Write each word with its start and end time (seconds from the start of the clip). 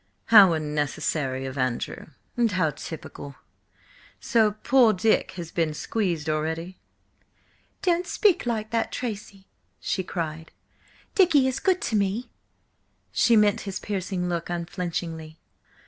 "How 0.33 0.53
unnecessary 0.53 1.45
of 1.45 1.59
Andrew! 1.59 2.07
And 2.35 2.51
how 2.53 2.71
typical! 2.71 3.35
So 4.19 4.53
'poor 4.53 4.93
Dick' 4.93 5.33
has 5.33 5.51
been 5.51 5.75
squeezed 5.75 6.27
already?" 6.27 6.79
"Don't 7.83 8.07
speak 8.07 8.47
like 8.47 8.71
that, 8.71 8.91
Tracy!" 8.91 9.45
she 9.79 10.03
cried. 10.03 10.51
"Dicky 11.13 11.47
is 11.47 11.59
good 11.59 11.81
to 11.83 11.95
me!" 11.95 12.31
She 13.11 13.35
met 13.35 13.61
his 13.61 13.79
piercing 13.79 14.27
look 14.27 14.49
unflinchingly. 14.49 15.37